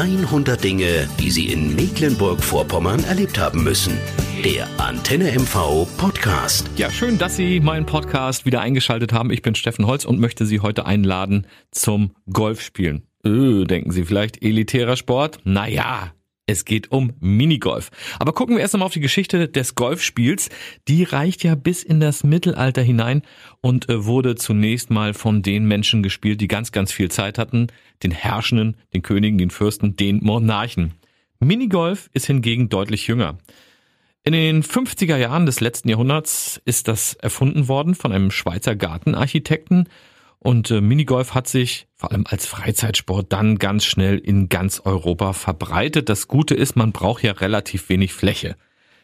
[0.00, 3.98] 100 Dinge, die Sie in Mecklenburg-Vorpommern erlebt haben müssen.
[4.42, 6.70] Der Antenne MV Podcast.
[6.76, 9.30] Ja, schön, dass Sie meinen Podcast wieder eingeschaltet haben.
[9.30, 13.02] Ich bin Steffen Holz und möchte Sie heute einladen zum Golfspielen.
[13.26, 15.40] Öh, denken Sie vielleicht, elitärer Sport?
[15.44, 16.14] Naja,
[16.50, 17.90] es geht um Minigolf.
[18.18, 20.50] Aber gucken wir erst einmal auf die Geschichte des Golfspiels.
[20.88, 23.22] Die reicht ja bis in das Mittelalter hinein
[23.60, 27.68] und äh, wurde zunächst mal von den Menschen gespielt, die ganz, ganz viel Zeit hatten.
[28.02, 30.94] Den Herrschenden, den Königen, den Fürsten, den Monarchen.
[31.38, 33.38] Minigolf ist hingegen deutlich jünger.
[34.22, 39.88] In den 50er Jahren des letzten Jahrhunderts ist das erfunden worden von einem Schweizer Gartenarchitekten
[40.42, 45.34] und äh, Minigolf hat sich vor allem als Freizeitsport dann ganz schnell in ganz Europa
[45.34, 46.08] verbreitet.
[46.08, 48.56] Das Gute ist, man braucht ja relativ wenig Fläche.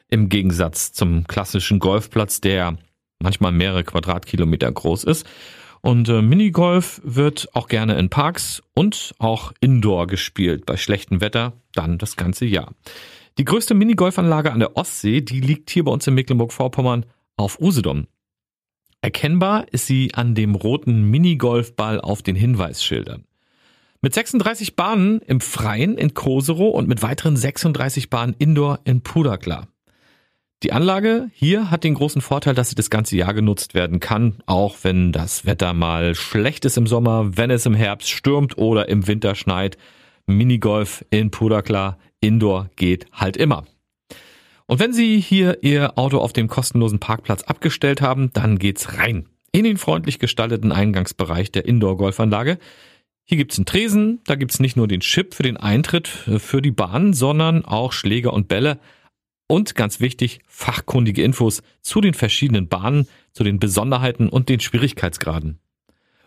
[0.08, 2.78] Im Gegensatz zum klassischen Golfplatz, der
[3.18, 5.26] manchmal mehrere Quadratkilometer groß ist.
[5.82, 10.64] Und äh, Minigolf wird auch gerne in Parks und auch indoor gespielt.
[10.64, 12.72] Bei schlechtem Wetter dann das ganze Jahr.
[13.36, 17.04] Die größte Minigolfanlage an der Ostsee, die liegt hier bei uns in Mecklenburg-Vorpommern
[17.36, 18.06] auf Usedom.
[19.06, 23.22] Erkennbar ist sie an dem roten Minigolfball auf den Hinweisschildern.
[24.00, 29.68] Mit 36 Bahnen im Freien in Kosero und mit weiteren 36 Bahnen Indoor in Pudakla.
[30.64, 34.38] Die Anlage hier hat den großen Vorteil, dass sie das ganze Jahr genutzt werden kann,
[34.46, 38.88] auch wenn das Wetter mal schlecht ist im Sommer, wenn es im Herbst stürmt oder
[38.88, 39.78] im Winter schneit.
[40.26, 43.66] Minigolf in Pudakla Indoor geht halt immer.
[44.66, 49.28] Und wenn Sie hier Ihr Auto auf dem kostenlosen Parkplatz abgestellt haben, dann geht's rein
[49.52, 52.58] in den freundlich gestalteten Eingangsbereich der Indoor-Golfanlage.
[53.24, 56.60] Hier gibt's einen Tresen, da gibt's nicht nur den Chip für den Eintritt äh, für
[56.60, 58.78] die Bahn, sondern auch Schläger und Bälle
[59.48, 65.58] und ganz wichtig, fachkundige Infos zu den verschiedenen Bahnen, zu den Besonderheiten und den Schwierigkeitsgraden.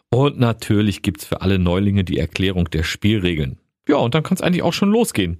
[0.09, 3.59] Und natürlich gibt's für alle Neulinge die Erklärung der Spielregeln.
[3.87, 5.39] Ja, und dann kann's eigentlich auch schon losgehen.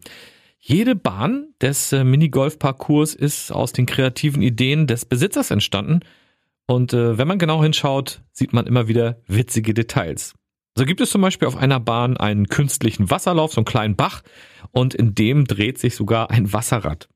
[0.61, 6.02] Jede Bahn des äh, Minigolf-Parcours ist aus den kreativen Ideen des Besitzers entstanden.
[6.67, 10.36] Und äh, wenn man genau hinschaut, sieht man immer wieder witzige Details.
[10.75, 14.21] So gibt es zum Beispiel auf einer Bahn einen künstlichen Wasserlauf, so einen kleinen Bach,
[14.71, 17.09] und in dem dreht sich sogar ein Wasserrad.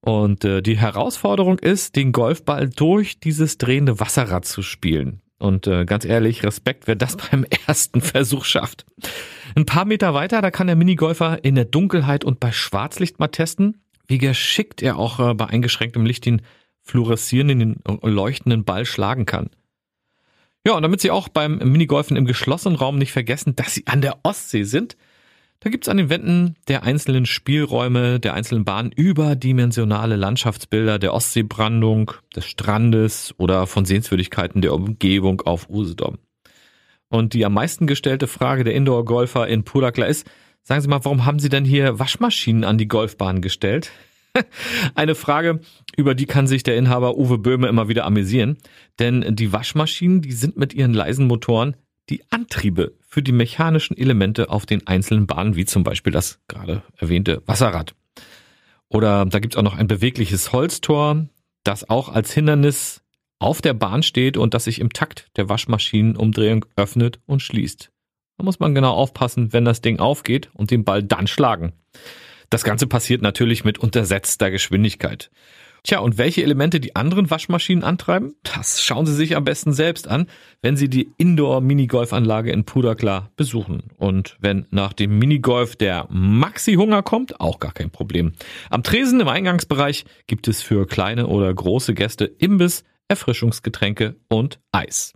[0.00, 5.20] Und äh, die Herausforderung ist, den Golfball durch dieses drehende Wasserrad zu spielen.
[5.44, 8.86] Und äh, ganz ehrlich, Respekt, wer das beim ersten Versuch schafft.
[9.54, 13.28] Ein paar Meter weiter, da kann der Minigolfer in der Dunkelheit und bei Schwarzlicht mal
[13.28, 16.40] testen, wie geschickt er auch äh, bei eingeschränktem Licht den
[16.80, 19.50] fluoreszierenden, leuchtenden Ball schlagen kann.
[20.66, 24.00] Ja, und damit Sie auch beim Minigolfen im geschlossenen Raum nicht vergessen, dass Sie an
[24.00, 24.96] der Ostsee sind,
[25.64, 32.12] da gibt's an den Wänden der einzelnen Spielräume, der einzelnen Bahnen überdimensionale Landschaftsbilder der Ostseebrandung,
[32.36, 36.18] des Strandes oder von Sehenswürdigkeiten der Umgebung auf Usedom.
[37.08, 40.30] Und die am meisten gestellte Frage der Indoor-Golfer in Pudakla ist,
[40.62, 43.90] sagen Sie mal, warum haben Sie denn hier Waschmaschinen an die Golfbahn gestellt?
[44.94, 45.60] Eine Frage,
[45.96, 48.58] über die kann sich der Inhaber Uwe Böhme immer wieder amüsieren,
[48.98, 51.74] denn die Waschmaschinen, die sind mit ihren leisen Motoren
[52.10, 56.82] die Antriebe für die mechanischen Elemente auf den einzelnen Bahnen, wie zum Beispiel das gerade
[56.96, 57.94] erwähnte Wasserrad.
[58.88, 61.26] Oder da gibt's auch noch ein bewegliches Holztor,
[61.64, 63.02] das auch als Hindernis
[63.38, 67.90] auf der Bahn steht und das sich im Takt der Waschmaschinenumdrehung öffnet und schließt.
[68.36, 71.72] Da muss man genau aufpassen, wenn das Ding aufgeht und den Ball dann schlagen.
[72.50, 75.30] Das Ganze passiert natürlich mit untersetzter Geschwindigkeit.
[75.86, 78.34] Tja, und welche Elemente die anderen Waschmaschinen antreiben?
[78.42, 80.28] Das schauen Sie sich am besten selbst an,
[80.62, 83.90] wenn Sie die Indoor-Minigolfanlage in Pudakla besuchen.
[83.98, 88.32] Und wenn nach dem Minigolf der Maxi-Hunger kommt, auch gar kein Problem.
[88.70, 95.12] Am Tresen im Eingangsbereich gibt es für kleine oder große Gäste Imbiss, Erfrischungsgetränke und Eis.